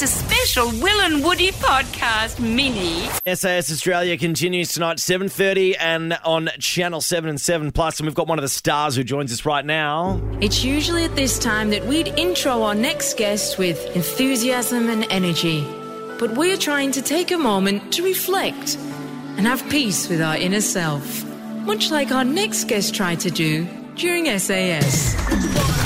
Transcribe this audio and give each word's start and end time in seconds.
It's 0.00 0.14
a 0.14 0.16
special 0.16 0.68
Will 0.80 1.00
and 1.00 1.24
Woody 1.24 1.50
podcast 1.50 2.38
mini. 2.38 3.08
SAS 3.34 3.72
Australia 3.72 4.16
continues 4.16 4.72
tonight, 4.72 4.98
7.30 4.98 5.74
and 5.76 6.16
on 6.24 6.50
Channel 6.60 7.00
7 7.00 7.28
and 7.28 7.40
7 7.40 7.72
Plus. 7.72 7.78
Plus, 7.88 7.98
and 7.98 8.06
we've 8.06 8.14
got 8.14 8.28
one 8.28 8.38
of 8.38 8.42
the 8.42 8.48
stars 8.48 8.94
who 8.94 9.02
joins 9.02 9.32
us 9.32 9.44
right 9.44 9.66
now. 9.66 10.20
It's 10.40 10.62
usually 10.62 11.02
at 11.02 11.16
this 11.16 11.36
time 11.36 11.70
that 11.70 11.84
we'd 11.84 12.06
intro 12.16 12.62
our 12.62 12.76
next 12.76 13.16
guest 13.16 13.58
with 13.58 13.84
enthusiasm 13.96 14.88
and 14.88 15.04
energy. 15.10 15.66
But 16.20 16.36
we're 16.36 16.56
trying 16.56 16.92
to 16.92 17.02
take 17.02 17.32
a 17.32 17.38
moment 17.38 17.92
to 17.94 18.04
reflect 18.04 18.76
and 19.36 19.48
have 19.48 19.68
peace 19.68 20.08
with 20.08 20.22
our 20.22 20.36
inner 20.36 20.60
self, 20.60 21.24
much 21.64 21.90
like 21.90 22.12
our 22.12 22.24
next 22.24 22.68
guest 22.68 22.94
tried 22.94 23.18
to 23.18 23.32
do 23.32 23.66
during 23.96 24.26
SAS. 24.38 25.77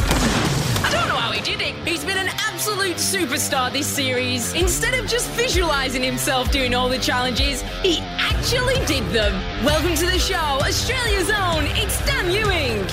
Superstar 3.02 3.72
this 3.72 3.88
series. 3.88 4.54
Instead 4.54 4.94
of 4.94 5.10
just 5.10 5.28
visualizing 5.30 6.04
himself 6.04 6.52
doing 6.52 6.72
all 6.72 6.88
the 6.88 6.98
challenges, 6.98 7.62
he 7.82 7.98
actually 8.00 8.76
did 8.86 9.02
them. 9.12 9.32
Welcome 9.64 9.96
to 9.96 10.06
the 10.06 10.20
show, 10.20 10.36
Australia's 10.36 11.28
own. 11.28 11.64
It's 11.76 11.98
Dan 12.06 12.30
Ewing. 12.30 12.86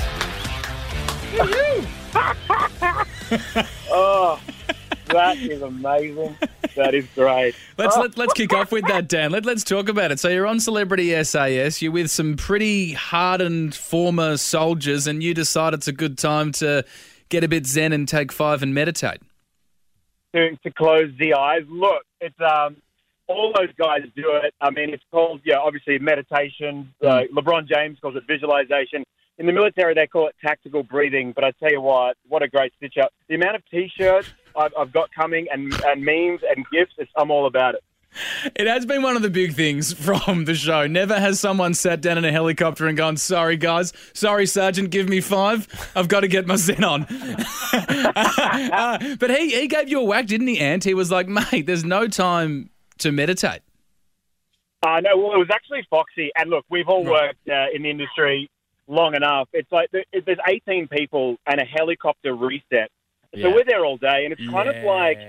Oh, 3.92 4.40
that 5.08 5.38
is 5.38 5.62
amazing. 5.62 6.36
That 6.76 6.96
is 6.96 7.06
great. 7.14 7.54
Let's 7.78 7.96
oh. 7.96 8.02
let, 8.02 8.18
let's 8.18 8.34
kick 8.34 8.54
off 8.54 8.72
with 8.72 8.88
that, 8.88 9.08
Dan. 9.08 9.32
Let, 9.32 9.46
let's 9.46 9.64
talk 9.64 9.88
about 9.90 10.12
it. 10.12 10.20
So 10.20 10.30
you're 10.30 10.48
on 10.48 10.60
Celebrity 10.60 11.24
SAS. 11.24 11.80
You're 11.82 11.92
with 11.92 12.10
some 12.10 12.38
pretty 12.38 12.94
hardened 12.94 13.76
former 13.76 14.38
soldiers, 14.38 15.06
and 15.06 15.22
you 15.22 15.36
decide 15.36 15.76
it's 15.76 15.88
a 15.88 15.92
good 15.92 16.18
time 16.18 16.52
to 16.54 16.84
get 17.30 17.44
a 17.44 17.48
bit 17.48 17.68
zen 17.68 17.94
and 17.94 18.08
take 18.08 18.32
five 18.32 18.64
and 18.64 18.74
meditate. 18.74 19.22
To, 20.36 20.56
to 20.58 20.70
close 20.70 21.12
the 21.18 21.34
eyes. 21.34 21.64
Look, 21.68 22.04
it's 22.22 22.40
um, 22.40 22.78
all 23.28 23.52
those 23.58 23.74
guys 23.80 24.02
do 24.16 24.36
it. 24.44 24.54
I 24.62 24.70
mean, 24.70 24.94
it's 24.94 25.04
called, 25.10 25.42
yeah, 25.44 25.58
obviously 25.58 25.98
meditation. 25.98 26.94
Uh, 27.04 27.22
LeBron 27.36 27.68
James 27.68 27.98
calls 28.00 28.16
it 28.16 28.24
visualization. 28.28 29.04
In 29.40 29.48
the 29.48 29.54
military, 29.54 29.96
they 29.96 30.06
call 30.06 30.28
it 30.28 30.36
tactical 30.40 30.84
breathing. 30.84 31.32
But 31.32 31.46
I 31.46 31.52
tell 31.60 31.72
you 31.72 31.82
what, 31.82 32.16
what 32.28 32.44
a 32.44 32.48
great 32.48 32.74
stitch 32.78 32.98
up. 33.02 33.12
The 33.28 33.36
amount 33.36 33.56
of 33.56 33.64
T-shirts 33.72 34.32
I've, 34.56 34.72
I've 34.78 34.92
got 34.92 35.12
coming 35.12 35.48
and, 35.52 35.74
and 35.86 36.06
memes 36.06 36.42
and 36.48 36.64
gifts, 36.72 36.94
it's, 37.00 37.12
I'm 37.18 37.32
all 37.32 37.48
about 37.48 37.74
it. 37.74 37.84
It 38.56 38.68
has 38.68 38.86
been 38.86 39.02
one 39.02 39.16
of 39.16 39.22
the 39.22 39.30
big 39.30 39.54
things 39.54 39.94
from 39.94 40.46
the 40.46 40.56
show. 40.56 40.88
Never 40.88 41.20
has 41.20 41.40
someone 41.40 41.74
sat 41.74 42.02
down 42.02 42.18
in 42.18 42.26
a 42.26 42.32
helicopter 42.32 42.88
and 42.88 42.98
gone, 42.98 43.18
"Sorry 43.18 43.58
guys, 43.58 43.94
sorry 44.14 44.46
sergeant, 44.46 44.90
give 44.90 45.08
me 45.08 45.22
five. 45.22 45.68
I've 45.96 46.08
got 46.08 46.22
to 46.22 46.28
get 46.28 46.48
my 46.48 46.56
zen 46.56 46.84
on." 46.84 47.08
Uh, 47.72 49.16
but 49.20 49.30
he 49.30 49.52
he 49.52 49.68
gave 49.68 49.90
you 49.90 50.00
a 50.00 50.04
whack, 50.04 50.26
didn't 50.26 50.48
he, 50.48 50.60
Ant? 50.60 50.84
He 50.84 50.94
was 50.94 51.12
like, 51.12 51.28
"Mate, 51.28 51.66
there's 51.66 51.84
no 51.84 52.08
time 52.08 52.70
to 52.98 53.12
meditate." 53.12 53.62
Uh, 54.82 55.02
no, 55.02 55.18
well, 55.18 55.34
it 55.34 55.38
was 55.38 55.50
actually 55.52 55.86
Foxy. 55.90 56.32
And 56.36 56.50
look, 56.50 56.66
we've 56.70 56.88
all 56.88 57.04
worked 57.04 57.48
uh, 57.50 57.66
in 57.74 57.84
the 57.84 57.90
industry 57.90 58.50
long 58.88 59.16
enough. 59.16 59.50
It's 59.54 59.72
like 59.72 59.90
there's 59.92 60.38
18 60.48 60.88
people 60.88 61.38
and 61.46 61.60
a 61.60 61.66
helicopter 61.66 62.34
reset. 62.34 62.90
So 63.36 63.48
Yeah. 63.48 63.54
we're 63.54 63.64
there 63.64 63.86
all 63.86 63.98
day, 63.98 64.24
and 64.26 64.34
it's 64.34 64.42
kind 64.50 64.68
of 64.68 64.76
like, 64.82 65.20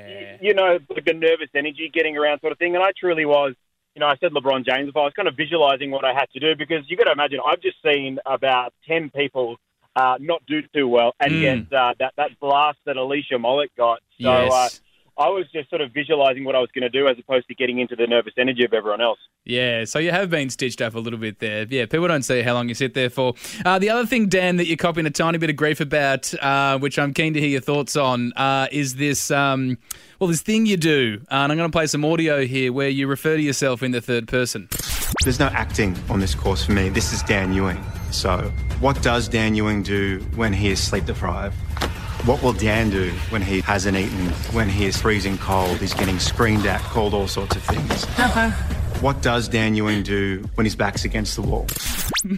you 0.41 0.55
know, 0.55 0.79
like 0.89 1.05
the 1.05 1.13
nervous 1.13 1.51
energy 1.55 1.91
getting 1.93 2.17
around 2.17 2.41
sort 2.41 2.53
of 2.53 2.59
thing. 2.59 2.75
And 2.75 2.83
I 2.83 2.93
truly 2.99 3.27
was, 3.27 3.55
you 3.95 4.01
know, 4.01 4.07
I 4.07 4.17
said 4.17 4.33
LeBron 4.33 4.65
James, 4.65 4.89
if 4.89 4.97
I 4.97 5.01
was 5.01 5.13
kind 5.15 5.29
of 5.29 5.37
visualizing 5.37 5.91
what 5.91 6.05
I 6.05 6.15
had 6.15 6.31
to 6.31 6.41
do, 6.41 6.57
because 6.57 6.89
you 6.89 6.97
got 6.97 7.05
to 7.05 7.13
imagine, 7.13 7.41
I've 7.45 7.61
just 7.61 7.77
seen 7.83 8.19
about 8.25 8.73
10 8.89 9.11
people 9.11 9.57
uh, 9.97 10.17
not 10.19 10.45
do 10.47 10.63
too 10.75 10.89
well 10.89 11.13
and 11.21 11.33
Mm. 11.35 11.41
get 11.69 11.79
uh, 11.79 11.95
that, 11.99 12.15
that 12.17 12.39
blast 12.41 12.79
that 12.87 12.97
Alicia 12.97 13.39
Mollett 13.39 13.71
got. 13.77 14.01
So 14.21 14.31
uh, 14.31 14.65
yes. 14.65 14.81
I 15.21 15.29
was 15.29 15.45
just 15.53 15.69
sort 15.69 15.83
of 15.83 15.93
visualizing 15.93 16.45
what 16.45 16.57
I 16.57 16.61
was 16.61 16.71
going 16.75 16.81
to 16.81 16.89
do 16.89 17.07
as 17.07 17.19
opposed 17.19 17.47
to 17.49 17.55
getting 17.55 17.79
into 17.79 17.95
the 17.95 18.07
nervous 18.07 18.33
energy 18.39 18.65
of 18.65 18.73
everyone 18.73 19.03
else. 19.03 19.19
Yeah, 19.45 19.85
so 19.85 19.99
you 19.99 20.13
have 20.13 20.31
been 20.31 20.49
stitched 20.49 20.81
up 20.81 20.95
a 20.95 20.99
little 20.99 21.19
bit 21.19 21.41
there. 21.41 21.67
Yeah, 21.69 21.85
people 21.85 22.09
don't 22.09 22.23
see 22.23 22.41
how 22.41 22.55
long 22.55 22.71
you 22.71 22.75
sit 22.75 22.95
there 22.95 23.11
for. 23.11 23.35
Uh, 23.67 23.79
the 23.79 23.91
other 23.91 24.07
thing, 24.07 24.29
Dan, 24.31 24.57
that 24.57 24.67
you're 24.67 24.79
copying 24.79 25.07
a 25.07 25.11
tiny 25.11 25.37
bit 25.37 25.51
of 25.51 25.57
grief 25.57 25.79
about, 25.79 26.33
uh, 26.43 26.79
which 26.79 26.99
I'm 26.99 27.13
keen 27.13 27.35
to 27.35 27.41
hear 27.41 27.51
your 27.51 27.61
thoughts 27.61 27.97
on, 27.97 28.33
uh, 28.33 28.69
is 28.73 28.95
this 28.95 29.31
um, 29.31 29.77
well, 30.21 30.29
this 30.29 30.41
thing 30.41 30.65
you 30.65 30.79
do. 30.79 31.21
Uh, 31.31 31.35
and 31.35 31.53
I'm 31.53 31.59
going 31.59 31.71
to 31.71 31.77
play 31.77 31.87
some 31.87 32.03
audio 32.03 32.47
here 32.47 32.73
where 32.73 32.89
you 32.89 33.07
refer 33.07 33.37
to 33.37 33.43
yourself 33.43 33.83
in 33.83 33.91
the 33.91 34.01
third 34.01 34.27
person. 34.27 34.71
There's 35.25 35.39
no 35.39 35.49
acting 35.49 35.99
on 36.09 36.21
this 36.21 36.35
course 36.35 36.65
for 36.65 36.73
me. 36.73 36.89
This 36.89 37.13
is 37.13 37.23
Dan 37.25 37.53
Ewing. 37.53 37.85
So, 38.11 38.51
what 38.81 39.03
does 39.03 39.29
Dan 39.29 39.55
Ewing 39.55 39.83
do 39.83 40.21
when 40.35 40.55
he 40.55 40.71
is 40.71 40.83
sleep 40.83 41.05
deprived? 41.05 41.57
What 42.27 42.43
will 42.43 42.53
Dan 42.53 42.91
do 42.91 43.11
when 43.31 43.41
he 43.43 43.61
hasn't 43.63 43.97
eaten, 43.97 44.29
when 44.53 44.69
he 44.69 44.85
is 44.85 44.97
freezing 45.01 45.39
cold, 45.39 45.79
he's 45.79 45.95
getting 45.95 46.19
screamed 46.19 46.67
at, 46.67 46.81
called 46.83 47.15
all 47.15 47.27
sorts 47.27 47.57
of 47.57 47.63
things? 47.63 48.05
What 49.03 49.23
does 49.23 49.49
Dan 49.49 49.75
Ewing 49.75 50.03
do 50.03 50.45
when 50.55 50.67
his 50.67 50.77
back's 50.77 51.05
against 51.07 51.35
the 51.37 51.43
wall? 51.43 51.67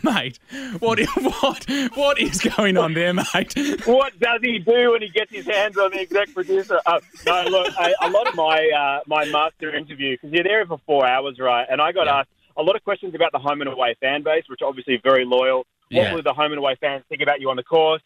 Mate, 0.05 0.39
what, 0.79 1.01
what, 1.41 1.67
what 1.95 2.21
is 2.21 2.41
going 2.41 2.77
on 2.77 2.95
there, 2.95 3.13
mate? 3.13 3.55
what 3.85 4.19
does 4.21 4.41
he 4.43 4.61
do 4.61 4.93
when 4.93 5.03
he 5.03 5.09
gets 5.09 5.33
his 5.33 5.45
hands 5.47 5.77
on 5.77 5.91
the 5.91 5.99
exec 5.99 6.33
producer? 6.33 6.81
Uh, 6.87 7.01
no, 7.27 7.43
look, 7.49 7.69
I, 7.77 7.93
a 8.01 8.09
lot 8.09 8.29
of 8.29 8.35
my 8.37 8.69
uh, 8.71 9.01
my 9.09 9.25
master 9.25 9.75
interview 9.75 10.17
because 10.17 10.33
you're 10.33 10.45
there 10.45 10.65
for 10.67 10.79
four 10.87 11.05
hours, 11.05 11.39
right? 11.41 11.67
And 11.69 11.81
I 11.81 11.91
got 11.91 12.07
Yeah. 12.07 12.21
asked 12.21 12.29
a 12.57 12.63
lot 12.63 12.77
of 12.77 12.85
questions 12.85 13.15
about 13.17 13.33
the 13.33 13.39
home 13.41 13.61
and 13.63 13.71
away 13.73 13.97
fan 14.01 14.23
base, 14.23 14.45
which 14.49 14.63
are 14.63 14.69
obviously 14.69 15.01
very 15.03 15.25
loyal. 15.25 15.67
What 15.91 16.03
Yeah. 16.03 16.15
will 16.15 16.23
the 16.23 16.33
home 16.33 16.53
and 16.53 16.59
away 16.59 16.77
fans 16.81 17.03
think 17.09 17.21
about 17.23 17.41
you 17.41 17.51
on 17.51 17.57
the 17.57 17.65
course? 17.65 18.03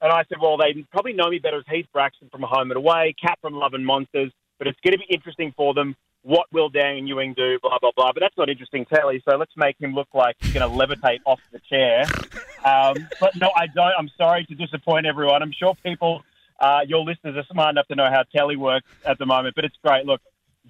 And 0.00 0.12
I 0.12 0.24
said, 0.28 0.38
well, 0.40 0.56
they 0.56 0.84
probably 0.92 1.14
know 1.14 1.28
me 1.30 1.38
better 1.38 1.58
as 1.58 1.64
Heath 1.70 1.86
Braxton 1.92 2.28
from 2.30 2.42
Home 2.42 2.70
and 2.70 2.76
Away, 2.76 3.14
Cap 3.20 3.38
from 3.40 3.54
Love 3.54 3.74
and 3.74 3.84
Monsters, 3.84 4.30
but 4.58 4.66
it's 4.66 4.78
going 4.84 4.92
to 4.92 4.98
be 4.98 5.06
interesting 5.12 5.52
for 5.56 5.74
them. 5.74 5.96
What 6.22 6.46
will 6.52 6.68
Dan 6.68 6.96
and 6.96 7.08
Ewing 7.08 7.34
do? 7.34 7.58
Blah 7.62 7.78
blah 7.78 7.92
blah. 7.94 8.12
But 8.12 8.20
that's 8.20 8.36
not 8.36 8.48
interesting, 8.48 8.84
Telly. 8.84 9.22
So 9.28 9.36
let's 9.36 9.56
make 9.56 9.80
him 9.80 9.94
look 9.94 10.08
like 10.12 10.34
he's 10.40 10.52
going 10.52 10.68
to 10.68 10.76
levitate 10.76 11.20
off 11.24 11.40
the 11.52 11.60
chair. 11.60 12.04
Um, 12.64 13.08
but 13.20 13.36
no, 13.36 13.50
I 13.54 13.68
don't. 13.68 13.92
I'm 13.96 14.10
sorry 14.18 14.44
to 14.46 14.54
disappoint 14.56 15.06
everyone. 15.06 15.40
I'm 15.40 15.52
sure 15.52 15.76
people, 15.84 16.24
uh, 16.58 16.80
your 16.84 17.04
listeners, 17.04 17.36
are 17.36 17.44
smart 17.52 17.70
enough 17.70 17.86
to 17.88 17.94
know 17.94 18.10
how 18.10 18.24
Telly 18.34 18.56
works 18.56 18.88
at 19.04 19.18
the 19.18 19.26
moment. 19.26 19.54
But 19.54 19.66
it's 19.66 19.76
great. 19.84 20.04
Look, 20.04 20.20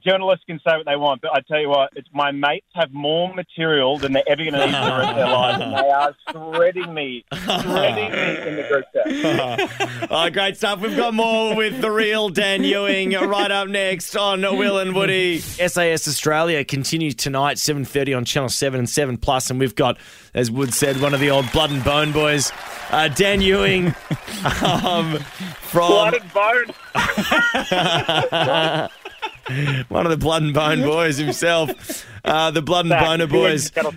journalists 0.05 0.45
can 0.47 0.61
say 0.67 0.77
what 0.77 0.87
they 0.87 0.97
want, 0.97 1.21
but 1.21 1.33
I 1.33 1.41
tell 1.41 1.61
you 1.61 1.69
what, 1.69 1.91
it's 1.97 2.09
my 2.13 2.31
mates 2.31 2.67
have 2.75 2.93
more 2.93 3.35
material 3.35 3.99
than 3.99 4.13
they're 4.13 4.29
ever 4.29 4.43
going 4.43 4.55
to 4.55 4.67
need 4.67 4.75
for 4.75 4.85
the 4.85 4.91
rest 4.91 5.11
of 5.11 5.17
their 5.17 5.27
lives, 5.27 5.63
and 5.63 5.73
they 5.73 5.91
are 5.91 6.15
shredding 6.31 6.95
me, 6.95 7.25
shredding 7.33 8.13
me 8.13 8.49
in 8.49 8.57
the 8.57 8.67
group 8.69 8.85
chat. 8.93 10.07
oh, 10.11 10.31
great 10.31 10.57
stuff. 10.57 10.81
We've 10.81 10.97
got 10.97 11.15
more 11.15 11.57
with 11.57 11.81
the 11.81 11.91
real 11.91 12.29
Dan 12.29 12.63
Ewing 12.65 13.13
right 13.13 13.51
up 13.51 13.69
next 13.69 14.17
on 14.17 14.43
Will 14.43 14.79
and 14.79 14.95
Woody. 14.95 15.39
SAS 15.39 16.09
Australia 16.09 16.65
continues 16.65 17.15
tonight, 17.15 17.57
7.30 17.57 18.17
on 18.17 18.25
Channel 18.25 18.49
7 18.49 18.79
and 18.79 18.89
7 18.89 19.17
Plus, 19.19 19.51
and 19.51 19.59
we've 19.59 19.75
got, 19.75 19.99
as 20.35 20.51
Wood 20.51 20.75
said, 20.75 21.01
one 21.01 21.15
of 21.15 21.21
the 21.21 21.31
old 21.31 21.51
Blood 21.53 21.71
and 21.71 21.85
Bone 21.85 22.13
boys, 22.13 22.53
uh, 22.91 23.09
Dan 23.09 23.41
Ewing 23.41 23.87
um, 24.65 25.19
from... 25.61 25.89
Blood 25.89 26.15
and 26.15 26.33
bone. 26.33 26.67
one 29.89 30.05
of 30.07 30.11
the 30.11 30.17
Blood 30.17 30.43
and 30.43 30.55
Bone 30.55 30.83
boys 30.83 31.17
himself. 31.19 32.05
Uh, 32.25 32.51
the 32.51 32.63
Blood 32.63 32.87
and 32.87 32.99
Boner 32.99 33.27
boys. 33.29 33.71
Channel. 33.71 33.95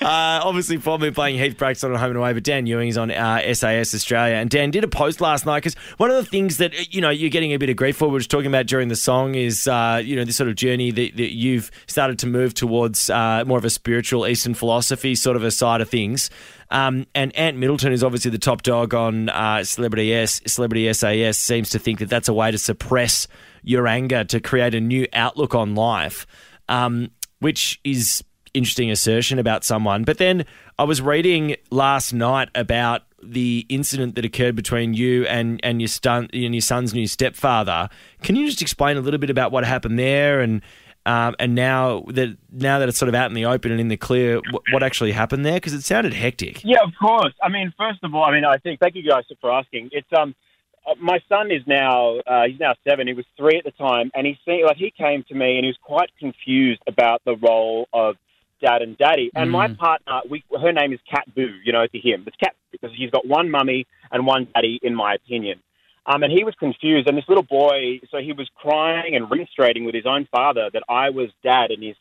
Uh, 0.00 0.40
obviously, 0.42 0.76
formerly 0.78 1.12
playing 1.12 1.38
Heath 1.38 1.56
Braxton 1.56 1.92
on 1.92 1.98
Home 1.98 2.10
and 2.10 2.18
Away, 2.18 2.32
but 2.32 2.42
Dan 2.42 2.66
Ewing's 2.66 2.98
on 2.98 3.12
uh, 3.12 3.54
SAS 3.54 3.94
Australia. 3.94 4.34
And 4.34 4.50
Dan 4.50 4.72
did 4.72 4.82
a 4.82 4.88
post 4.88 5.20
last 5.20 5.46
night 5.46 5.58
because 5.62 5.74
one 5.98 6.10
of 6.10 6.16
the 6.16 6.28
things 6.28 6.56
that 6.56 6.92
you 6.92 7.00
know 7.00 7.10
you're 7.10 7.30
getting 7.30 7.52
a 7.52 7.58
bit 7.58 7.70
of 7.70 7.76
grief 7.76 7.96
for, 7.96 8.08
we 8.08 8.14
were 8.14 8.18
just 8.18 8.30
talking 8.30 8.48
about 8.48 8.66
during 8.66 8.88
the 8.88 8.96
song, 8.96 9.36
is 9.36 9.68
uh, 9.68 10.02
you 10.04 10.16
know 10.16 10.24
this 10.24 10.36
sort 10.36 10.48
of 10.50 10.56
journey 10.56 10.90
that, 10.90 11.16
that 11.16 11.32
you've 11.32 11.70
started 11.86 12.18
to 12.20 12.26
move 12.26 12.54
towards 12.54 13.08
uh, 13.08 13.44
more 13.46 13.58
of 13.58 13.64
a 13.64 13.70
spiritual 13.70 14.26
Eastern 14.26 14.54
philosophy 14.54 15.14
sort 15.14 15.36
of 15.36 15.44
a 15.44 15.52
side 15.52 15.80
of 15.80 15.88
things. 15.88 16.28
Um, 16.72 17.06
and 17.14 17.36
Ant 17.36 17.58
Middleton 17.58 17.92
is 17.92 18.02
obviously 18.02 18.30
the 18.30 18.38
top 18.38 18.62
dog 18.62 18.94
on 18.94 19.28
uh, 19.28 19.62
Celebrity 19.62 20.12
S. 20.12 20.40
Celebrity 20.46 20.92
SAS 20.92 21.38
seems 21.38 21.70
to 21.70 21.78
think 21.78 22.00
that 22.00 22.08
that's 22.08 22.28
a 22.28 22.34
way 22.34 22.50
to 22.50 22.58
suppress 22.58 23.28
your 23.62 23.86
anger 23.86 24.24
to 24.24 24.40
create 24.40 24.74
a 24.74 24.80
new 24.80 25.06
outlook 25.12 25.54
on 25.54 25.74
life, 25.74 26.26
um, 26.68 27.10
which 27.40 27.80
is 27.84 28.22
interesting 28.54 28.90
assertion 28.90 29.38
about 29.38 29.64
someone. 29.64 30.04
But 30.04 30.18
then 30.18 30.44
I 30.78 30.84
was 30.84 31.00
reading 31.00 31.56
last 31.70 32.12
night 32.12 32.48
about 32.54 33.02
the 33.22 33.64
incident 33.68 34.16
that 34.16 34.24
occurred 34.24 34.56
between 34.56 34.94
you 34.94 35.24
and 35.26 35.60
and 35.62 35.80
your 35.80 35.88
son 35.88 36.28
and 36.32 36.54
your 36.54 36.60
son's 36.60 36.92
new 36.92 37.06
stepfather. 37.06 37.88
Can 38.22 38.36
you 38.36 38.46
just 38.46 38.60
explain 38.60 38.96
a 38.96 39.00
little 39.00 39.20
bit 39.20 39.30
about 39.30 39.52
what 39.52 39.64
happened 39.64 39.98
there 39.98 40.40
and 40.40 40.60
um, 41.04 41.34
and 41.40 41.54
now 41.54 42.04
that 42.08 42.36
now 42.52 42.78
that 42.78 42.88
it's 42.88 42.98
sort 42.98 43.08
of 43.08 43.14
out 43.14 43.28
in 43.28 43.34
the 43.34 43.46
open 43.46 43.72
and 43.72 43.80
in 43.80 43.88
the 43.88 43.96
clear, 43.96 44.40
what, 44.50 44.62
what 44.72 44.82
actually 44.82 45.12
happened 45.12 45.44
there? 45.44 45.54
Because 45.54 45.72
it 45.72 45.82
sounded 45.82 46.14
hectic. 46.14 46.62
Yeah, 46.64 46.78
of 46.84 46.92
course. 47.00 47.34
I 47.42 47.48
mean, 47.48 47.72
first 47.76 48.04
of 48.04 48.14
all, 48.14 48.24
I 48.24 48.32
mean, 48.32 48.44
I 48.44 48.58
think 48.58 48.78
thank 48.78 48.94
you 48.94 49.02
guys 49.02 49.24
for 49.40 49.50
asking. 49.50 49.90
It's 49.90 50.06
um, 50.16 50.34
my 51.00 51.20
son 51.28 51.50
is 51.50 51.62
now 51.66 52.18
uh, 52.26 52.44
he's 52.48 52.60
now 52.60 52.74
seven. 52.88 53.06
He 53.06 53.14
was 53.14 53.26
three 53.36 53.58
at 53.58 53.64
the 53.64 53.70
time, 53.72 54.10
and 54.14 54.26
he 54.26 54.38
see 54.44 54.64
like 54.64 54.76
he 54.76 54.90
came 54.90 55.24
to 55.28 55.34
me 55.34 55.56
and 55.56 55.64
he 55.64 55.68
was 55.68 55.78
quite 55.82 56.10
confused 56.18 56.82
about 56.86 57.22
the 57.24 57.36
role 57.36 57.88
of 57.92 58.16
dad 58.60 58.82
and 58.82 58.96
daddy. 58.96 59.30
And 59.34 59.50
my 59.50 59.68
partner, 59.74 60.20
we 60.28 60.44
her 60.60 60.72
name 60.72 60.92
is 60.92 61.00
Cat 61.10 61.24
Boo. 61.34 61.50
You 61.64 61.72
know, 61.72 61.86
to 61.86 61.98
him, 61.98 62.24
it's 62.26 62.36
Cat 62.36 62.54
because 62.70 62.90
he's 62.96 63.10
got 63.10 63.26
one 63.26 63.50
mummy 63.50 63.86
and 64.10 64.26
one 64.26 64.48
daddy, 64.54 64.80
in 64.82 64.94
my 64.94 65.14
opinion. 65.14 65.60
Um, 66.04 66.24
and 66.24 66.32
he 66.32 66.42
was 66.42 66.54
confused. 66.56 67.06
And 67.06 67.16
this 67.16 67.24
little 67.28 67.44
boy, 67.44 68.00
so 68.10 68.18
he 68.18 68.32
was 68.32 68.48
crying 68.56 69.14
and 69.14 69.30
remonstrating 69.30 69.84
with 69.84 69.94
his 69.94 70.06
own 70.06 70.26
father 70.32 70.68
that 70.72 70.82
I 70.88 71.10
was 71.10 71.30
dad 71.44 71.70
and 71.70 71.80
his 71.82 71.94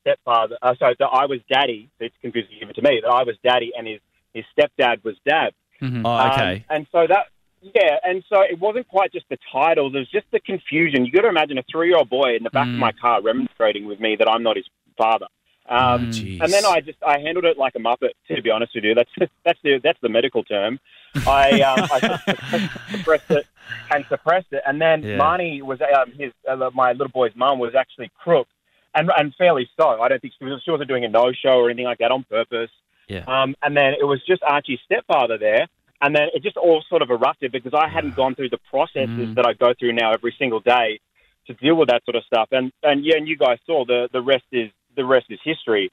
stepfather. 0.00 0.56
Uh, 0.60 0.74
sorry, 0.76 0.96
that 0.98 1.06
I 1.06 1.26
was 1.26 1.38
daddy. 1.48 1.88
It's 2.00 2.14
confusing 2.20 2.56
even 2.60 2.74
to 2.74 2.82
me 2.82 3.00
that 3.02 3.08
I 3.10 3.22
was 3.22 3.36
daddy 3.44 3.72
and 3.76 3.86
his 3.86 4.00
his 4.32 4.44
stepdad 4.58 5.04
was 5.04 5.14
dad. 5.24 5.52
Mm-hmm. 5.80 6.04
Oh, 6.04 6.10
Um, 6.10 6.30
okay. 6.32 6.64
and 6.68 6.86
so 6.90 7.06
that, 7.06 7.26
yeah, 7.74 7.96
and 8.02 8.22
so 8.28 8.40
it 8.42 8.58
wasn't 8.58 8.86
quite 8.88 9.12
just 9.12 9.26
the 9.28 9.38
titles; 9.52 9.94
it 9.94 9.98
was 9.98 10.10
just 10.10 10.26
the 10.32 10.40
confusion. 10.40 11.04
You 11.06 11.12
got 11.12 11.22
to 11.22 11.28
imagine 11.28 11.58
a 11.58 11.62
three-year-old 11.70 12.10
boy 12.10 12.36
in 12.36 12.42
the 12.42 12.50
back 12.50 12.66
of 12.66 12.74
Mm. 12.74 12.78
my 12.78 12.92
car 12.92 13.22
remonstrating 13.22 13.86
with 13.86 14.00
me 14.00 14.16
that 14.16 14.28
I'm 14.28 14.42
not 14.42 14.56
his 14.56 14.66
father. 14.98 15.26
Um, 15.66 16.10
Jeez. 16.10 16.40
and 16.42 16.52
then 16.52 16.64
I 16.66 16.80
just 16.80 16.98
I 17.06 17.18
handled 17.20 17.46
it 17.46 17.56
like 17.56 17.74
a 17.74 17.78
muppet. 17.78 18.10
To 18.28 18.42
be 18.42 18.50
honest 18.50 18.74
with 18.74 18.84
you, 18.84 18.94
that's 18.94 19.10
that's 19.44 19.58
the 19.62 19.80
that's 19.82 19.98
the 20.02 20.08
medical 20.10 20.44
term. 20.44 20.78
I 21.26 21.60
um, 21.70 21.88
I 21.90 22.70
suppressed 22.90 23.30
it 23.30 23.46
and 23.90 24.04
suppressed 24.08 24.52
it, 24.52 24.62
and 24.66 24.80
then 24.80 25.02
Yeah. 25.02 25.16
Marnie 25.18 25.62
was 25.62 25.80
um, 25.80 26.12
his 26.18 26.32
uh, 26.48 26.70
my 26.74 26.92
little 26.92 27.08
boy's 27.08 27.32
mum 27.34 27.58
was 27.58 27.74
actually 27.74 28.10
crook, 28.22 28.46
and 28.94 29.10
and 29.16 29.34
fairly 29.36 29.68
so. 29.78 30.00
I 30.02 30.08
don't 30.08 30.20
think 30.20 30.34
she, 30.38 30.44
was, 30.44 30.62
she 30.64 30.70
wasn't 30.70 30.88
doing 30.88 31.04
a 31.04 31.08
no 31.08 31.32
show 31.32 31.58
or 31.60 31.70
anything 31.70 31.86
like 31.86 31.98
that 31.98 32.10
on 32.10 32.24
purpose. 32.24 32.70
Yeah. 33.08 33.24
Um, 33.26 33.54
and 33.62 33.76
then 33.76 33.94
it 33.98 34.04
was 34.04 34.20
just 34.26 34.42
Archie's 34.42 34.80
stepfather 34.84 35.36
there, 35.38 35.66
and 36.02 36.14
then 36.14 36.28
it 36.34 36.42
just 36.42 36.56
all 36.56 36.82
sort 36.88 37.02
of 37.02 37.10
erupted 37.10 37.52
because 37.52 37.72
I 37.74 37.88
hadn't 37.88 38.14
gone 38.16 38.34
through 38.34 38.50
the 38.50 38.58
processes 38.70 39.08
Mm. 39.30 39.34
that 39.36 39.46
I 39.46 39.52
go 39.54 39.72
through 39.78 39.92
now 39.92 40.12
every 40.12 40.34
single 40.38 40.60
day 40.60 41.00
to 41.46 41.54
deal 41.54 41.74
with 41.76 41.88
that 41.88 42.04
sort 42.04 42.16
of 42.16 42.24
stuff. 42.24 42.48
And 42.52 42.72
and 42.82 43.04
yeah, 43.04 43.16
and 43.16 43.26
you 43.28 43.36
guys 43.36 43.58
saw 43.66 43.84
the 43.84 44.08
the 44.12 44.20
rest 44.22 44.44
is 44.52 44.70
the 44.96 45.04
rest 45.04 45.26
is 45.30 45.38
history. 45.44 45.90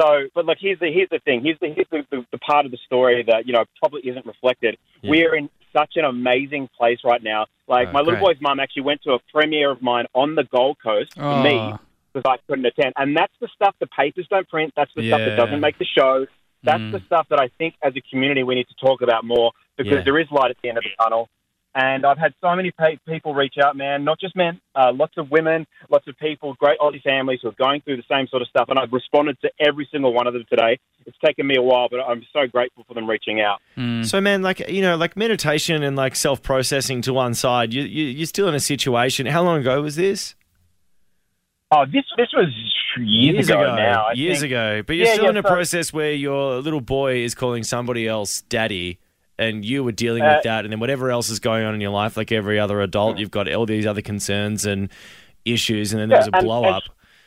So, 0.00 0.24
but 0.34 0.44
look, 0.44 0.58
here's 0.60 0.78
the 0.80 0.90
here's 0.92 1.08
the 1.10 1.20
thing. 1.20 1.42
Here's 1.42 1.58
the 1.60 1.68
here's 1.68 1.86
the, 1.90 2.04
the, 2.10 2.26
the 2.32 2.38
part 2.38 2.66
of 2.66 2.72
the 2.72 2.78
story 2.84 3.22
that 3.28 3.46
you 3.46 3.52
know 3.52 3.64
probably 3.78 4.00
isn't 4.08 4.26
reflected. 4.26 4.76
Yeah. 5.02 5.10
We're 5.10 5.34
in 5.36 5.48
such 5.76 5.92
an 5.96 6.04
amazing 6.04 6.68
place 6.76 6.98
right 7.04 7.22
now. 7.22 7.46
Like 7.68 7.88
Oh, 7.88 7.92
my 7.92 7.98
little 8.00 8.14
great. 8.20 8.36
boy's 8.36 8.40
mum 8.40 8.60
actually 8.60 8.82
went 8.82 9.02
to 9.02 9.12
a 9.12 9.18
premiere 9.32 9.70
of 9.70 9.82
mine 9.82 10.06
on 10.14 10.34
the 10.34 10.44
Gold 10.44 10.78
Coast 10.82 11.14
for 11.14 11.42
me 11.42 11.56
Oh. 11.58 11.78
because 12.12 12.28
I 12.28 12.36
couldn't 12.48 12.64
attend. 12.66 12.92
And 12.96 13.16
that's 13.16 13.32
the 13.40 13.48
stuff 13.54 13.74
the 13.80 13.86
papers 13.86 14.26
don't 14.28 14.48
print. 14.48 14.72
That's 14.76 14.90
the 14.94 15.08
stuff 15.08 15.18
that 15.20 15.36
doesn't 15.36 15.60
make 15.60 15.78
the 15.78 15.84
show. 15.84 16.26
That's 16.64 16.80
Mm. 16.80 16.92
the 16.92 17.00
stuff 17.06 17.26
that 17.28 17.40
I 17.40 17.48
think 17.58 17.74
as 17.82 17.94
a 17.96 18.00
community 18.10 18.42
we 18.42 18.54
need 18.54 18.66
to 18.68 18.74
talk 18.86 19.02
about 19.02 19.24
more 19.24 19.52
because 19.76 19.92
Yeah. 19.92 20.00
there 20.02 20.18
is 20.18 20.26
light 20.30 20.50
at 20.50 20.56
the 20.62 20.68
end 20.70 20.78
of 20.78 20.84
the 20.84 20.90
tunnel. 21.02 21.28
And 21.76 22.06
I've 22.06 22.18
had 22.18 22.32
so 22.40 22.54
many 22.54 22.70
pe- 22.70 22.98
people 23.04 23.34
reach 23.34 23.56
out, 23.60 23.74
man, 23.76 24.04
not 24.04 24.20
just 24.20 24.36
men, 24.36 24.60
uh, 24.76 24.92
lots 24.94 25.14
of 25.16 25.32
women, 25.32 25.66
lots 25.90 26.06
of 26.06 26.16
people, 26.18 26.54
great 26.54 26.78
Aussie 26.78 27.02
families 27.02 27.40
who 27.42 27.48
are 27.48 27.52
going 27.58 27.80
through 27.80 27.96
the 27.96 28.04
same 28.08 28.28
sort 28.28 28.42
of 28.42 28.48
stuff. 28.48 28.68
And 28.68 28.78
I've 28.78 28.92
responded 28.92 29.40
to 29.40 29.50
every 29.58 29.88
single 29.90 30.12
one 30.12 30.28
of 30.28 30.34
them 30.34 30.44
today. 30.48 30.78
It's 31.04 31.18
taken 31.18 31.48
me 31.48 31.56
a 31.56 31.62
while, 31.62 31.88
but 31.90 31.98
I'm 32.00 32.24
so 32.32 32.46
grateful 32.46 32.84
for 32.86 32.94
them 32.94 33.10
reaching 33.10 33.40
out. 33.40 33.60
Mm. 33.76 34.06
So, 34.06 34.20
man, 34.20 34.40
like 34.40 34.60
you 34.70 34.82
know, 34.82 34.96
like 34.96 35.16
meditation 35.16 35.82
and 35.82 35.96
like 35.96 36.14
self 36.14 36.42
processing 36.44 37.02
to 37.02 37.12
one 37.12 37.34
side. 37.34 37.74
You, 37.74 37.82
you 37.82 38.04
you're 38.04 38.26
still 38.26 38.46
in 38.48 38.54
a 38.54 38.60
situation. 38.60 39.26
How 39.26 39.42
long 39.42 39.58
ago 39.60 39.82
was 39.82 39.96
this? 39.96 40.36
Oh, 41.70 41.84
this 41.86 42.04
this 42.16 42.28
was 42.32 42.48
years, 42.98 43.48
ago, 43.48 43.74
now. 43.74 44.06
I 44.08 44.12
years 44.12 44.40
think. 44.40 44.52
ago. 44.52 44.82
But 44.86 44.96
you're 44.96 45.06
Yeah, 45.06 45.12
still 45.14 45.24
yeah, 45.24 45.30
in 45.30 45.36
a 45.38 45.42
so- 45.42 45.48
process 45.48 45.92
where 45.92 46.12
your 46.12 46.60
little 46.60 46.80
boy 46.80 47.16
is 47.24 47.34
calling 47.34 47.64
somebody 47.64 48.06
else 48.06 48.42
daddy, 48.42 48.98
and 49.38 49.64
you 49.64 49.82
were 49.82 49.92
dealing 49.92 50.22
Uh, 50.22 50.34
with 50.36 50.44
that, 50.44 50.64
and 50.64 50.72
then 50.72 50.78
whatever 50.78 51.10
else 51.10 51.30
is 51.30 51.40
going 51.40 51.64
on 51.64 51.74
in 51.74 51.80
your 51.80 51.90
life, 51.90 52.16
like 52.16 52.30
every 52.30 52.58
other 52.60 52.80
adult, 52.80 53.18
you've 53.18 53.30
got 53.32 53.52
all 53.52 53.66
these 53.66 53.86
other 53.86 54.02
concerns 54.02 54.64
and 54.66 54.88
issues, 55.44 55.92
and 55.92 56.00
then 56.00 56.08
there 56.10 56.18
was 56.18 56.28
a 56.28 56.36
and- 56.36 56.44
blow 56.44 56.64
and 56.64 56.74
up. 56.76 56.82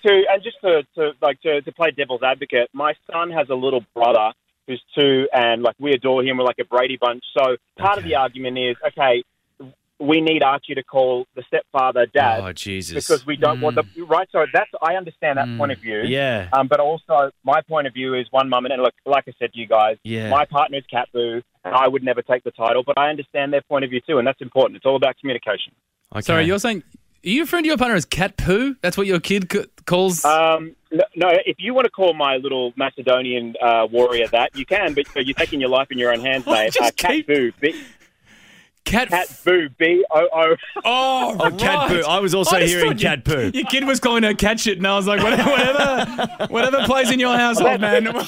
To 0.06 0.24
and 0.32 0.44
just 0.44 0.58
to, 0.62 0.84
to 0.96 1.12
like 1.22 1.42
to, 1.42 1.62
to 1.62 1.72
play 1.72 1.92
devil's 1.92 2.22
advocate, 2.24 2.70
my 2.72 2.94
son 3.12 3.32
has 3.32 3.50
a 3.50 3.56
little 3.56 3.84
brother 3.96 4.32
who's 4.68 4.82
two, 4.98 5.28
and 5.34 5.64
like 5.64 5.76
we 5.80 5.92
adore 5.92 6.24
him. 6.24 6.38
We're 6.38 6.44
like 6.46 6.60
a 6.60 6.66
Brady 6.66 6.98
bunch. 7.02 7.24
So 7.38 7.58
part 7.78 7.98
of 7.98 8.04
the 8.04 8.16
argument 8.16 8.58
is 8.60 8.76
okay. 8.90 9.24
We 10.00 10.22
need 10.22 10.44
Archie 10.44 10.76
to 10.76 10.84
call 10.84 11.26
the 11.36 11.44
stepfather 11.48 12.06
dad 12.06 12.42
Oh 12.44 12.54
Jesus! 12.54 12.94
because 12.94 13.26
we 13.26 13.36
don't 13.36 13.62
want 13.62 13.76
the 13.78 13.84
right. 14.04 14.28
So 14.32 14.46
that's 14.54 14.70
I 14.82 14.96
understand 14.96 15.40
that 15.40 15.48
Mm. 15.48 15.58
point 15.58 15.72
of 15.72 15.80
view. 15.80 16.02
yeah, 16.02 16.50
Um, 16.54 16.68
but 16.68 16.80
also, 16.80 17.32
my 17.44 17.62
point 17.62 17.88
of 17.88 17.94
view 17.94 18.14
is 18.14 18.28
one 18.32 18.48
mum, 18.48 18.66
and 18.68 18.82
look, 18.84 18.94
like 19.08 19.24
I 19.28 19.34
said 19.40 19.54
to 19.54 19.60
you 19.60 19.66
guys, 19.68 19.98
yeah. 20.04 20.30
my 20.30 20.46
partner's 20.46 20.84
Cat 20.90 21.08
Boo, 21.14 21.42
and 21.66 21.74
I 21.76 21.88
would 21.88 22.04
never 22.04 22.22
take 22.22 22.44
the 22.44 22.52
title, 22.52 22.84
but 22.86 22.98
I 23.00 23.10
understand 23.10 23.52
their 23.54 23.62
point 23.64 23.86
of 23.86 23.90
view 23.90 24.02
too, 24.08 24.20
and 24.20 24.28
that's 24.28 24.42
important. 24.42 24.78
It's 24.78 24.86
all 24.86 24.96
about 24.98 25.16
communication. 25.20 25.74
okay. 26.14 26.22
Sorry, 26.22 26.46
you're 26.46 26.60
saying 26.60 26.84
are 27.26 27.30
you 27.30 27.42
referring 27.42 27.64
to 27.64 27.68
your 27.68 27.78
partner 27.78 27.96
as 27.96 28.06
cat 28.06 28.38
poo? 28.38 28.76
That's 28.82 28.96
what 28.96 29.08
your 29.08 29.20
kid 29.20 29.52
c- 29.52 29.66
calls. 29.86 30.24
Um, 30.24 30.76
no, 30.92 31.04
no, 31.16 31.30
if 31.46 31.58
you 31.60 31.74
want 31.74 31.86
to 31.86 31.92
call 31.92 32.14
my 32.14 32.38
little 32.38 32.72
Macedonian 32.78 33.56
uh, 33.62 33.88
warrior 33.92 34.28
that, 34.28 34.56
you 34.56 34.66
can, 34.66 34.94
but 34.94 35.04
you're 35.16 35.34
taking 35.34 35.60
your 35.60 35.70
life 35.70 35.88
in 35.92 35.98
your 35.98 36.14
own 36.14 36.20
hands, 36.22 36.46
mate. 36.54 36.72
Just 36.74 36.80
Uh, 36.80 36.92
Cat 36.96 37.12
keep- 37.12 37.28
Boo, 37.28 37.52
B- 37.60 37.76
cat. 38.88 39.10
Cat 39.10 39.28
Boo, 39.46 39.70
B 39.78 40.04
O 40.12 40.28
O. 40.34 40.56
oh, 40.86 41.38
Oh, 41.40 41.52
cat 41.58 41.90
poo. 41.90 42.02
I 42.08 42.20
was 42.20 42.34
also 42.34 42.56
I 42.56 42.64
hearing 42.66 42.86
thought 42.88 43.02
you- 43.02 43.08
cat 43.10 43.24
poo. 43.26 43.52
Your 43.54 43.66
kid 43.66 43.86
was 43.86 44.00
calling 44.00 44.24
her 44.24 44.34
cat 44.34 44.60
shit, 44.60 44.78
and 44.78 44.88
I 44.88 44.96
was 44.96 45.06
like, 45.08 45.22
whatever, 45.22 45.50
whatever, 45.50 46.48
whatever 46.50 46.84
plays 46.86 47.12
in 47.12 47.20
your 47.20 47.38
household, 47.38 47.82
man. 47.82 48.08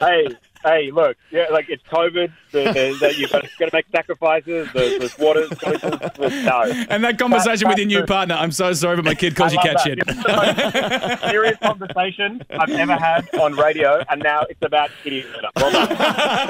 Hey, 0.00 0.28
hey, 0.64 0.90
look, 0.90 1.16
yeah, 1.30 1.46
like 1.50 1.68
it's 1.68 1.82
COVID. 1.84 2.32
The, 2.50 2.64
the, 2.64 2.96
the, 3.00 3.14
you've 3.16 3.30
got, 3.30 3.44
got 3.58 3.66
to 3.66 3.76
make 3.76 3.86
sacrifices. 3.92 4.68
The, 4.72 4.96
there's 4.98 5.18
water 5.18 5.46
choices. 5.56 5.90
There's, 6.16 6.44
no. 6.44 6.62
and 6.88 7.04
that 7.04 7.18
conversation 7.18 7.68
with 7.68 7.76
your 7.78 7.86
new 7.86 8.04
partner, 8.06 8.34
I'm 8.34 8.52
so 8.52 8.72
sorry, 8.72 8.96
but 8.96 9.04
my 9.04 9.14
kid 9.14 9.36
calls 9.36 9.52
you 9.52 9.58
I 9.58 9.62
cat 9.62 9.74
love 9.74 9.84
shit. 9.84 9.98
It's 9.98 10.22
the 10.22 11.30
serious 11.30 11.58
conversation 11.58 12.42
I've 12.50 12.70
ever 12.70 12.96
had 12.96 13.28
on 13.38 13.54
radio, 13.54 14.02
and 14.08 14.22
now 14.22 14.42
it's 14.48 14.62
about 14.62 14.90
kitty 15.02 15.24
litter. 15.24 15.48
Well. 15.56 15.72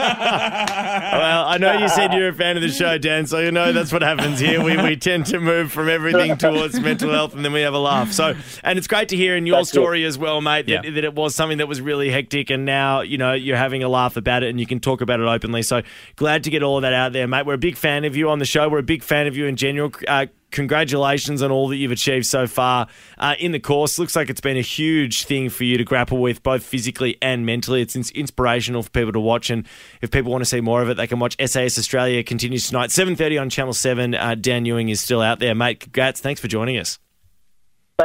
Well, 0.08 1.44
I 1.46 1.58
know 1.58 1.78
you 1.78 1.88
said 1.88 2.12
you're 2.12 2.28
a 2.28 2.34
fan 2.34 2.56
of 2.56 2.62
the 2.62 2.68
show, 2.68 2.98
Dan, 2.98 3.26
so 3.26 3.38
you 3.40 3.50
know 3.50 3.72
that's 3.72 3.92
what 3.92 4.02
happens 4.02 4.38
here. 4.38 4.62
We, 4.62 4.76
we 4.76 4.96
tend 4.96 5.26
to 5.26 5.40
move 5.40 5.72
from 5.72 5.88
everything 5.88 6.36
towards 6.36 6.78
mental 6.80 7.10
health 7.10 7.34
and 7.34 7.44
then 7.44 7.52
we 7.52 7.60
have 7.62 7.74
a 7.74 7.78
laugh. 7.78 8.12
So, 8.12 8.34
and 8.62 8.78
it's 8.78 8.86
great 8.86 9.08
to 9.10 9.16
hear 9.16 9.36
in 9.36 9.46
your 9.46 9.56
That's 9.56 9.70
it. 9.70 9.72
story 9.72 10.04
as 10.04 10.16
well, 10.18 10.40
mate, 10.40 10.66
that, 10.66 10.84
Yeah. 10.84 10.90
that 10.90 11.04
it 11.04 11.14
was 11.14 11.34
something 11.34 11.58
that 11.58 11.66
was 11.68 11.80
really 11.80 12.10
hectic 12.10 12.50
and 12.50 12.64
now, 12.64 13.00
you 13.00 13.18
know, 13.18 13.32
you're 13.32 13.56
having 13.56 13.82
a 13.82 13.88
laugh 13.88 13.97
about 14.16 14.42
it 14.42 14.50
and 14.50 14.60
you 14.60 14.66
can 14.66 14.80
talk 14.80 15.00
about 15.00 15.20
it 15.20 15.26
openly. 15.26 15.62
So 15.62 15.82
glad 16.16 16.44
to 16.44 16.50
get 16.50 16.62
all 16.62 16.76
of 16.76 16.82
that 16.82 16.92
out 16.92 17.12
there, 17.12 17.26
mate. 17.26 17.46
We're 17.46 17.54
a 17.54 17.58
big 17.58 17.76
fan 17.76 18.04
of 18.04 18.16
you 18.16 18.30
on 18.30 18.38
the 18.38 18.44
show. 18.44 18.68
We're 18.68 18.78
a 18.78 18.82
big 18.82 19.02
fan 19.02 19.26
of 19.26 19.36
you 19.36 19.46
in 19.46 19.56
general. 19.56 19.92
Uh, 20.06 20.26
congratulations 20.50 21.42
on 21.42 21.50
all 21.50 21.68
that 21.68 21.76
you've 21.76 21.92
achieved 21.92 22.26
so 22.26 22.46
far 22.46 22.86
uh, 23.18 23.34
in 23.38 23.52
the 23.52 23.60
course. 23.60 23.98
Looks 23.98 24.16
like 24.16 24.30
it's 24.30 24.40
been 24.40 24.56
a 24.56 24.62
huge 24.62 25.24
thing 25.24 25.48
for 25.50 25.64
you 25.64 25.76
to 25.78 25.84
grapple 25.84 26.18
with, 26.18 26.42
both 26.42 26.62
physically 26.62 27.16
and 27.20 27.44
mentally. 27.44 27.82
It's 27.82 27.96
ins- 27.96 28.10
inspirational 28.12 28.82
for 28.82 28.90
people 28.90 29.12
to 29.12 29.20
watch, 29.20 29.50
and 29.50 29.66
if 30.00 30.10
people 30.10 30.32
want 30.32 30.42
to 30.42 30.46
see 30.48 30.60
more 30.60 30.82
of 30.82 30.88
it, 30.88 30.96
they 30.96 31.06
can 31.06 31.18
watch 31.18 31.36
SAS 31.44 31.78
Australia 31.78 32.22
continues 32.22 32.68
tonight, 32.68 32.90
seven 32.90 33.16
thirty 33.16 33.38
on 33.38 33.50
Channel 33.50 33.74
Seven. 33.74 34.14
Uh, 34.14 34.34
Dan 34.34 34.64
Ewing 34.64 34.88
is 34.88 35.00
still 35.00 35.20
out 35.20 35.38
there, 35.38 35.54
mate. 35.54 35.80
Congrats! 35.80 36.20
Thanks 36.20 36.40
for 36.40 36.48
joining 36.48 36.78
us. 36.78 36.98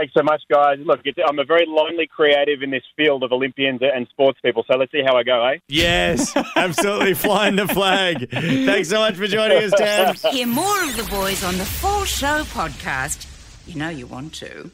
Thanks 0.04 0.16
so 0.16 0.24
much, 0.24 0.42
guys. 0.50 0.80
Look, 0.86 1.00
it's, 1.06 1.18
I'm 1.26 1.40
a 1.40 1.46
very 1.46 1.66
lonely 1.66 2.08
creative 2.08 2.62
in 2.62 2.72
this 2.72 2.84
field 2.98 3.24
of 3.24 3.32
Olympians 3.32 3.80
and 3.82 4.06
sports 4.10 4.38
people, 4.44 4.66
so 4.70 4.76
let's 4.76 4.92
see 4.92 5.02
how 5.02 5.16
I 5.16 5.24
go, 5.24 5.46
eh? 5.46 5.60
Yes, 5.70 6.36
absolutely 6.58 7.14
flying 7.14 7.56
the 7.56 7.70
flag. 7.70 8.30
Thanks 8.30 8.90
so 8.90 9.00
much 9.00 9.16
for 9.16 9.28
joining 9.28 9.64
us, 9.64 9.72
Dan. 9.72 10.14
Hear 10.34 10.48
more 10.48 10.84
of 10.84 10.98
the 10.98 11.08
boys 11.10 11.42
on 11.42 11.58
the 11.58 11.64
Full 11.64 12.04
Show 12.04 12.44
podcast. 12.44 13.30
You 13.66 13.76
know 13.80 13.88
you 13.88 14.06
want 14.06 14.34
to. 14.34 14.72